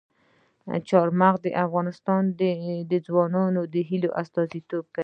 [0.87, 1.85] چار مغز د افغان
[3.07, 4.99] ځوانانو د هیلو استازیتوب کوي.